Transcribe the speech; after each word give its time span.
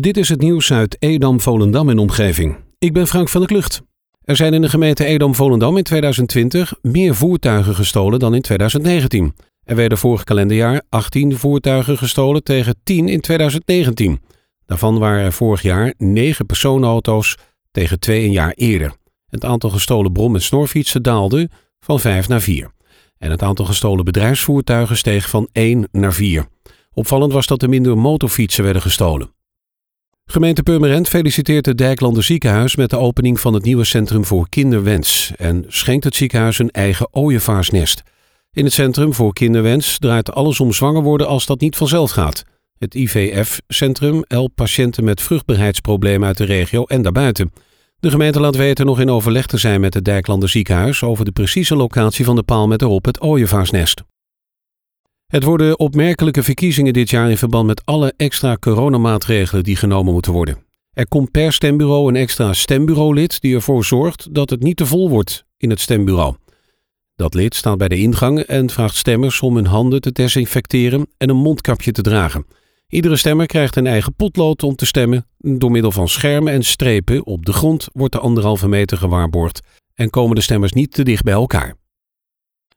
Dit 0.00 0.16
is 0.16 0.28
het 0.28 0.40
nieuws 0.40 0.72
uit 0.72 0.96
Edam, 0.98 1.40
Volendam 1.40 1.88
en 1.88 1.98
omgeving. 1.98 2.56
Ik 2.78 2.92
ben 2.92 3.06
Frank 3.06 3.28
van 3.28 3.40
der 3.40 3.50
Klucht. 3.50 3.82
Er 4.24 4.36
zijn 4.36 4.54
in 4.54 4.60
de 4.60 4.68
gemeente 4.68 5.04
Edam-Volendam 5.04 5.76
in 5.76 5.82
2020 5.82 6.74
meer 6.82 7.14
voertuigen 7.14 7.74
gestolen 7.74 8.18
dan 8.18 8.34
in 8.34 8.40
2019. 8.40 9.34
Er 9.64 9.76
werden 9.76 9.98
vorig 9.98 10.24
kalenderjaar 10.24 10.82
18 10.88 11.36
voertuigen 11.36 11.98
gestolen 11.98 12.42
tegen 12.42 12.74
10 12.84 13.08
in 13.08 13.20
2019. 13.20 14.20
Daarvan 14.66 14.98
waren 14.98 15.24
er 15.24 15.32
vorig 15.32 15.62
jaar 15.62 15.94
9 15.98 16.46
personenauto's 16.46 17.36
tegen 17.70 18.00
2 18.00 18.24
een 18.24 18.32
jaar 18.32 18.52
eerder. 18.52 18.92
Het 19.28 19.44
aantal 19.44 19.70
gestolen 19.70 20.12
brom- 20.12 20.34
en 20.34 20.42
snorfietsen 20.42 21.02
daalde 21.02 21.50
van 21.80 22.00
5 22.00 22.28
naar 22.28 22.40
4. 22.40 22.70
En 23.18 23.30
het 23.30 23.42
aantal 23.42 23.64
gestolen 23.64 24.04
bedrijfsvoertuigen 24.04 24.96
steeg 24.96 25.28
van 25.28 25.48
1 25.52 25.88
naar 25.90 26.12
4. 26.12 26.46
Opvallend 26.92 27.32
was 27.32 27.46
dat 27.46 27.62
er 27.62 27.68
minder 27.68 27.98
motorfietsen 27.98 28.64
werden 28.64 28.82
gestolen. 28.82 29.40
Gemeente 30.32 30.62
Purmerend 30.62 31.08
feliciteert 31.08 31.66
het 31.66 31.78
Dijklander 31.78 32.22
ziekenhuis 32.22 32.76
met 32.76 32.90
de 32.90 32.96
opening 32.96 33.40
van 33.40 33.54
het 33.54 33.64
nieuwe 33.64 33.84
Centrum 33.84 34.24
voor 34.24 34.48
Kinderwens 34.48 35.32
en 35.36 35.64
schenkt 35.68 36.04
het 36.04 36.14
ziekenhuis 36.14 36.58
een 36.58 36.70
eigen 36.70 37.08
ooievaarsnest. 37.10 38.02
In 38.52 38.64
het 38.64 38.72
Centrum 38.72 39.14
voor 39.14 39.32
Kinderwens 39.32 39.98
draait 39.98 40.32
alles 40.32 40.60
om 40.60 40.72
zwanger 40.72 41.02
worden 41.02 41.26
als 41.26 41.46
dat 41.46 41.60
niet 41.60 41.76
vanzelf 41.76 42.10
gaat. 42.10 42.44
Het 42.78 42.94
IVF-centrum 42.94 44.24
helpt 44.28 44.54
patiënten 44.54 45.04
met 45.04 45.22
vruchtbaarheidsproblemen 45.22 46.26
uit 46.26 46.36
de 46.36 46.44
regio 46.44 46.84
en 46.84 47.02
daarbuiten. 47.02 47.52
De 48.00 48.10
gemeente 48.10 48.40
laat 48.40 48.56
weten 48.56 48.86
nog 48.86 49.00
in 49.00 49.10
overleg 49.10 49.46
te 49.46 49.58
zijn 49.58 49.80
met 49.80 49.94
het 49.94 50.04
Dijklander 50.04 50.48
ziekenhuis 50.48 51.02
over 51.02 51.24
de 51.24 51.32
precieze 51.32 51.76
locatie 51.76 52.24
van 52.24 52.36
de 52.36 52.42
paal 52.42 52.66
met 52.66 52.82
erop 52.82 53.04
het 53.04 53.20
ooievaarsnest. 53.20 54.02
Het 55.32 55.44
worden 55.44 55.78
opmerkelijke 55.78 56.42
verkiezingen 56.42 56.92
dit 56.92 57.10
jaar 57.10 57.30
in 57.30 57.36
verband 57.36 57.66
met 57.66 57.84
alle 57.84 58.12
extra 58.16 58.56
coronamaatregelen 58.56 59.64
die 59.64 59.76
genomen 59.76 60.12
moeten 60.12 60.32
worden. 60.32 60.58
Er 60.92 61.08
komt 61.08 61.30
per 61.30 61.52
stembureau 61.52 62.08
een 62.08 62.16
extra 62.16 62.52
stembureaulid 62.52 63.40
die 63.40 63.54
ervoor 63.54 63.84
zorgt 63.84 64.34
dat 64.34 64.50
het 64.50 64.62
niet 64.62 64.76
te 64.76 64.86
vol 64.86 65.08
wordt 65.10 65.44
in 65.56 65.70
het 65.70 65.80
stembureau. 65.80 66.36
Dat 67.16 67.34
lid 67.34 67.54
staat 67.54 67.78
bij 67.78 67.88
de 67.88 67.96
ingang 67.96 68.40
en 68.40 68.70
vraagt 68.70 68.96
stemmers 68.96 69.40
om 69.40 69.56
hun 69.56 69.66
handen 69.66 70.00
te 70.00 70.12
desinfecteren 70.12 71.06
en 71.16 71.28
een 71.28 71.36
mondkapje 71.36 71.92
te 71.92 72.02
dragen. 72.02 72.46
Iedere 72.88 73.16
stemmer 73.16 73.46
krijgt 73.46 73.76
een 73.76 73.86
eigen 73.86 74.14
potlood 74.14 74.62
om 74.62 74.74
te 74.74 74.86
stemmen. 74.86 75.26
Door 75.38 75.70
middel 75.70 75.92
van 75.92 76.08
schermen 76.08 76.52
en 76.52 76.62
strepen 76.62 77.26
op 77.26 77.46
de 77.46 77.52
grond 77.52 77.88
wordt 77.92 78.12
de 78.12 78.20
anderhalve 78.20 78.68
meter 78.68 78.98
gewaarborgd 78.98 79.60
en 79.94 80.10
komen 80.10 80.34
de 80.34 80.42
stemmers 80.42 80.72
niet 80.72 80.92
te 80.92 81.02
dicht 81.02 81.22
bij 81.22 81.34
elkaar. 81.34 81.80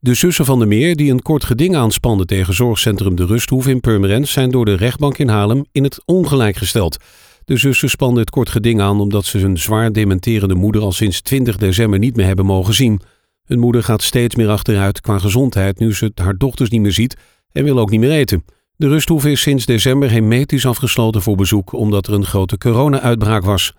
De 0.00 0.14
zussen 0.14 0.44
van 0.44 0.58
de 0.58 0.66
Meer, 0.66 0.96
die 0.96 1.10
een 1.10 1.22
kort 1.22 1.44
geding 1.44 1.76
aanspanden 1.76 2.26
tegen 2.26 2.54
zorgcentrum 2.54 3.14
De 3.14 3.26
Rusthoeve 3.26 3.70
in 3.70 3.80
Purmerend, 3.80 4.28
zijn 4.28 4.50
door 4.50 4.64
de 4.64 4.74
rechtbank 4.74 5.18
in 5.18 5.28
Haarlem 5.28 5.64
in 5.72 5.84
het 5.84 6.02
ongelijk 6.04 6.56
gesteld. 6.56 6.96
De 7.44 7.56
zussen 7.56 7.90
spanden 7.90 8.20
het 8.20 8.30
kort 8.30 8.48
geding 8.48 8.80
aan 8.80 9.00
omdat 9.00 9.24
ze 9.24 9.38
hun 9.38 9.58
zwaar 9.58 9.92
dementerende 9.92 10.54
moeder 10.54 10.82
al 10.82 10.92
sinds 10.92 11.20
20 11.20 11.56
december 11.56 11.98
niet 11.98 12.16
meer 12.16 12.26
hebben 12.26 12.46
mogen 12.46 12.74
zien. 12.74 13.00
Hun 13.44 13.58
moeder 13.58 13.82
gaat 13.82 14.02
steeds 14.02 14.34
meer 14.34 14.48
achteruit 14.48 15.00
qua 15.00 15.18
gezondheid 15.18 15.78
nu 15.78 15.94
ze 15.94 16.12
haar 16.14 16.36
dochters 16.36 16.70
niet 16.70 16.80
meer 16.80 16.92
ziet 16.92 17.16
en 17.52 17.64
wil 17.64 17.78
ook 17.78 17.90
niet 17.90 18.00
meer 18.00 18.10
eten. 18.10 18.44
De 18.76 18.88
Rusthoeve 18.88 19.30
is 19.30 19.40
sinds 19.40 19.66
december 19.66 20.10
hermetisch 20.10 20.66
afgesloten 20.66 21.22
voor 21.22 21.36
bezoek 21.36 21.72
omdat 21.72 22.06
er 22.06 22.12
een 22.12 22.26
grote 22.26 22.58
corona-uitbraak 22.58 23.44
was. 23.44 23.72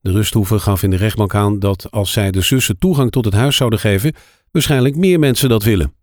De 0.00 0.10
Rusthoeve 0.10 0.58
gaf 0.58 0.82
in 0.82 0.90
de 0.90 0.96
rechtbank 0.96 1.34
aan 1.34 1.58
dat 1.58 1.90
als 1.90 2.12
zij 2.12 2.30
de 2.30 2.40
zussen 2.40 2.78
toegang 2.78 3.10
tot 3.10 3.24
het 3.24 3.34
huis 3.34 3.56
zouden 3.56 3.78
geven, 3.78 4.14
waarschijnlijk 4.52 4.96
meer 4.96 5.18
mensen 5.18 5.48
dat 5.48 5.62
willen. 5.62 5.94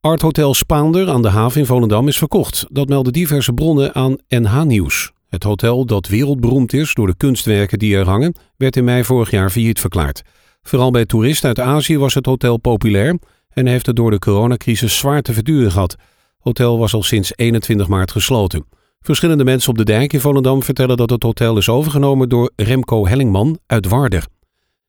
Art 0.00 0.22
Hotel 0.22 0.54
Spaander 0.54 1.10
aan 1.10 1.22
de 1.22 1.28
haven 1.28 1.60
in 1.60 1.66
Volendam 1.66 2.08
is 2.08 2.18
verkocht. 2.18 2.66
Dat 2.70 2.88
melden 2.88 3.12
diverse 3.12 3.52
bronnen 3.52 3.94
aan 3.94 4.16
NH 4.28 4.62
Nieuws. 4.62 5.12
Het 5.26 5.42
hotel, 5.42 5.86
dat 5.86 6.06
wereldberoemd 6.06 6.72
is 6.72 6.94
door 6.94 7.06
de 7.06 7.16
kunstwerken 7.16 7.78
die 7.78 7.96
er 7.96 8.08
hangen, 8.08 8.34
werd 8.56 8.76
in 8.76 8.84
mei 8.84 9.04
vorig 9.04 9.30
jaar 9.30 9.50
failliet 9.50 9.80
verklaard. 9.80 10.22
Vooral 10.62 10.90
bij 10.90 11.06
toeristen 11.06 11.48
uit 11.48 11.60
Azië 11.60 11.98
was 11.98 12.14
het 12.14 12.26
hotel 12.26 12.56
populair 12.56 13.18
en 13.48 13.66
heeft 13.66 13.86
het 13.86 13.96
door 13.96 14.10
de 14.10 14.18
coronacrisis 14.18 14.96
zwaar 14.96 15.22
te 15.22 15.32
verduren 15.32 15.72
gehad. 15.72 15.96
Hotel 16.38 16.78
was 16.78 16.94
al 16.94 17.02
sinds 17.02 17.32
21 17.34 17.88
maart 17.88 18.12
gesloten. 18.12 18.66
Verschillende 19.00 19.44
mensen 19.44 19.70
op 19.70 19.78
de 19.78 19.84
dijk 19.84 20.12
in 20.12 20.20
Volendam 20.20 20.62
vertellen 20.62 20.96
dat 20.96 21.10
het 21.10 21.22
hotel 21.22 21.56
is 21.56 21.68
overgenomen 21.68 22.28
door 22.28 22.52
Remco 22.56 23.06
Hellingman 23.06 23.58
uit 23.66 23.88
Warder. 23.88 24.26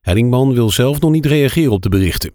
Hellingman 0.01 0.53
wil 0.53 0.69
zelf 0.69 0.99
nog 0.99 1.11
niet 1.11 1.25
reageren 1.25 1.71
op 1.71 1.81
de 1.81 1.89
berichten. 1.89 2.31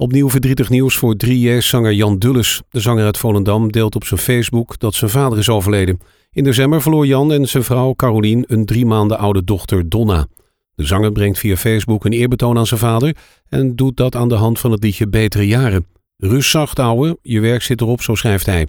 Opnieuw 0.00 0.30
verdrietig 0.30 0.68
nieuws 0.68 0.96
voor 0.96 1.14
3J-zanger 1.26 1.92
Jan 1.92 2.18
Dulles. 2.18 2.62
De 2.70 2.80
zanger 2.80 3.04
uit 3.04 3.18
Volendam 3.18 3.72
deelt 3.72 3.94
op 3.94 4.04
zijn 4.04 4.20
Facebook 4.20 4.78
dat 4.78 4.94
zijn 4.94 5.10
vader 5.10 5.38
is 5.38 5.48
overleden. 5.48 6.00
In 6.32 6.44
december 6.44 6.82
verloor 6.82 7.06
Jan 7.06 7.32
en 7.32 7.48
zijn 7.48 7.64
vrouw 7.64 7.94
Carolien 7.94 8.44
een 8.46 8.64
drie 8.64 8.86
maanden 8.86 9.18
oude 9.18 9.44
dochter 9.44 9.88
Donna. 9.88 10.26
De 10.74 10.86
zanger 10.86 11.12
brengt 11.12 11.38
via 11.38 11.56
Facebook 11.56 12.04
een 12.04 12.12
eerbetoon 12.12 12.58
aan 12.58 12.66
zijn 12.66 12.80
vader 12.80 13.16
en 13.48 13.76
doet 13.76 13.96
dat 13.96 14.14
aan 14.14 14.28
de 14.28 14.34
hand 14.34 14.58
van 14.58 14.70
het 14.70 14.82
liedje 14.82 15.08
Betere 15.08 15.46
Jaren. 15.46 15.86
Rust 16.16 16.50
zacht, 16.50 16.78
ouwe, 16.78 17.18
je 17.22 17.40
werk 17.40 17.62
zit 17.62 17.80
erop, 17.80 18.02
zo 18.02 18.14
schrijft 18.14 18.46
hij. 18.46 18.66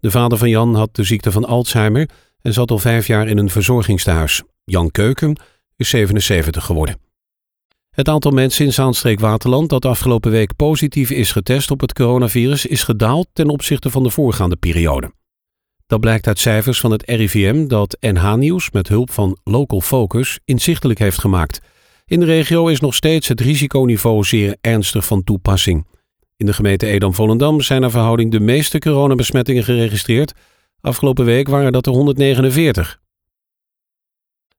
De 0.00 0.10
vader 0.10 0.38
van 0.38 0.48
Jan 0.48 0.74
had 0.74 0.94
de 0.94 1.04
ziekte 1.04 1.32
van 1.32 1.44
Alzheimer 1.44 2.08
en 2.42 2.52
zat 2.52 2.70
al 2.70 2.78
vijf 2.78 3.06
jaar 3.06 3.28
in 3.28 3.38
een 3.38 3.50
verzorgingstehuis. 3.50 4.42
Jan 4.64 4.90
Keuken 4.90 5.36
is 5.76 5.88
77 5.88 6.64
geworden. 6.64 7.07
Het 7.98 8.08
aantal 8.08 8.30
mensen 8.30 8.64
in 8.64 8.72
Zaanstreek-Waterland 8.72 9.68
dat 9.68 9.84
afgelopen 9.84 10.30
week 10.30 10.56
positief 10.56 11.10
is 11.10 11.32
getest 11.32 11.70
op 11.70 11.80
het 11.80 11.92
coronavirus 11.92 12.66
is 12.66 12.82
gedaald 12.82 13.28
ten 13.32 13.48
opzichte 13.48 13.90
van 13.90 14.02
de 14.02 14.10
voorgaande 14.10 14.56
periode. 14.56 15.12
Dat 15.86 16.00
blijkt 16.00 16.26
uit 16.26 16.38
cijfers 16.38 16.80
van 16.80 16.90
het 16.90 17.02
RIVM 17.06 17.66
dat 17.66 17.96
NH 18.00 18.34
Nieuws 18.34 18.70
met 18.70 18.88
hulp 18.88 19.10
van 19.10 19.38
Local 19.44 19.80
Focus 19.80 20.38
inzichtelijk 20.44 20.98
heeft 20.98 21.18
gemaakt. 21.18 21.60
In 22.06 22.20
de 22.20 22.26
regio 22.26 22.66
is 22.66 22.80
nog 22.80 22.94
steeds 22.94 23.28
het 23.28 23.40
risiconiveau 23.40 24.24
zeer 24.24 24.56
ernstig 24.60 25.04
van 25.04 25.24
toepassing. 25.24 25.86
In 26.36 26.46
de 26.46 26.52
gemeente 26.52 26.86
Edam-Volendam 26.86 27.60
zijn 27.60 27.80
naar 27.80 27.90
verhouding 27.90 28.30
de 28.30 28.40
meeste 28.40 28.78
coronabesmettingen 28.78 29.64
geregistreerd. 29.64 30.32
Afgelopen 30.80 31.24
week 31.24 31.48
waren 31.48 31.72
dat 31.72 31.86
er 31.86 31.92
149. 31.92 33.00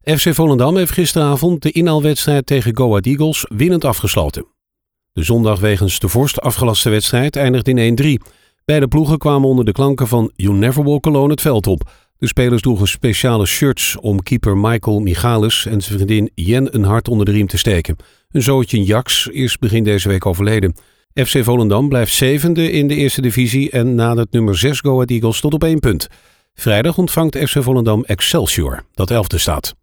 FC 0.04 0.34
Volendam 0.34 0.78
heeft 0.78 0.92
gisteravond 0.92 1.62
de 1.62 1.72
inhaalwedstrijd 1.72 2.46
tegen 2.46 2.78
Go 2.78 2.88
Ahead 2.88 3.06
Eagles 3.06 3.46
winnend 3.50 3.86
afgesloten. 3.86 4.46
De 5.14 5.24
zondag 5.24 5.60
wegens 5.60 6.00
de 6.00 6.08
vorst 6.08 6.42
afgelaste 6.42 6.90
wedstrijd 6.90 7.36
eindigde 7.36 7.72
in 7.72 8.20
1-3. 8.22 8.26
Beide 8.66 8.88
ploegen 8.88 9.18
kwamen 9.18 9.50
onder 9.50 9.66
de 9.66 9.72
klanken 9.72 10.08
van 10.08 10.32
You 10.36 10.56
Never 10.56 10.84
Walk 10.84 11.08
Alone 11.08 11.32
het 11.32 11.42
veld 11.42 11.68
op. 11.68 11.92
De 12.18 12.28
spelers 12.28 12.62
droegen 12.62 12.88
speciale 12.88 13.46
shirts 13.46 13.98
om 14.00 14.24
keeper 14.24 14.58
Michael 14.58 15.00
Michalis 15.00 15.66
en 15.66 15.82
zijn 15.82 15.98
vriendin 15.98 16.32
Jen 16.36 16.76
een 16.76 16.84
hart 16.84 17.08
onder 17.08 17.26
de 17.26 17.32
riem 17.32 17.48
te 17.48 17.58
steken. 17.58 17.96
Een 18.32 18.42
zootje 18.42 18.84
Jax 18.84 19.28
is 19.28 19.58
begin 19.58 19.84
deze 19.84 20.08
week 20.08 20.26
overleden. 20.26 20.76
FC 21.14 21.44
Volendam 21.44 21.90
blijft 21.90 22.14
zevende 22.14 22.72
in 22.72 22.88
de 22.88 22.96
eerste 22.96 23.22
divisie 23.22 23.70
en 23.70 23.96
nadert 23.96 24.32
nummer 24.32 24.58
6 24.58 24.80
Go 24.80 24.94
Ahead 24.94 25.10
Eagles 25.10 25.40
tot 25.40 25.54
op 25.54 25.64
één 25.64 25.80
punt. 25.80 26.08
Vrijdag 26.54 26.98
ontvangt 26.98 27.38
FC 27.38 27.64
Volendam 27.64 28.04
Excelsior, 28.04 28.84
dat 28.94 29.12
elfde 29.12 29.38
staat. 29.38 29.79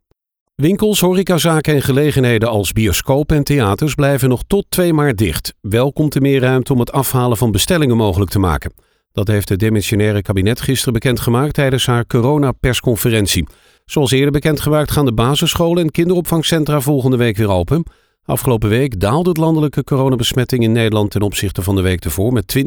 Winkels, 0.62 1.00
horecazaken 1.00 1.74
en 1.74 1.82
gelegenheden 1.82 2.48
als 2.48 2.72
bioscoop 2.72 3.32
en 3.32 3.44
theaters 3.44 3.94
blijven 3.94 4.28
nog 4.28 4.42
tot 4.46 4.66
2 4.68 4.92
maart 4.92 5.18
dicht. 5.18 5.54
Wel 5.60 5.92
komt 5.92 6.14
er 6.14 6.20
meer 6.20 6.40
ruimte 6.40 6.72
om 6.72 6.78
het 6.78 6.92
afhalen 6.92 7.36
van 7.36 7.50
bestellingen 7.50 7.96
mogelijk 7.96 8.30
te 8.30 8.38
maken. 8.38 8.72
Dat 9.12 9.26
heeft 9.28 9.48
het 9.48 9.58
demissionaire 9.58 10.22
kabinet 10.22 10.60
gisteren 10.60 10.92
bekendgemaakt 10.92 11.54
tijdens 11.54 11.86
haar 11.86 12.06
coronapersconferentie. 12.06 13.46
Zoals 13.84 14.10
eerder 14.10 14.30
bekendgemaakt 14.30 14.90
gaan 14.90 15.04
de 15.04 15.12
basisscholen 15.12 15.82
en 15.82 15.90
kinderopvangcentra 15.90 16.80
volgende 16.80 17.16
week 17.16 17.36
weer 17.36 17.50
open. 17.50 17.84
Afgelopen 18.24 18.68
week 18.68 19.00
daalde 19.00 19.28
het 19.28 19.38
landelijke 19.38 19.84
coronabesmetting 19.84 20.62
in 20.62 20.72
Nederland 20.72 21.10
ten 21.10 21.22
opzichte 21.22 21.62
van 21.62 21.74
de 21.76 21.82
week 21.82 22.04
ervoor 22.04 22.32
met 22.32 22.56
20% 22.58 22.60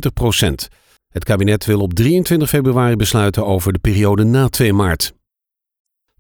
Het 1.10 1.24
kabinet 1.24 1.66
wil 1.66 1.80
op 1.80 1.94
23 1.94 2.50
februari 2.50 2.96
besluiten 2.96 3.46
over 3.46 3.74
de 3.74 3.80
periode 3.80 4.24
na 4.24 4.48
2 4.48 4.74
maart. 4.74 5.18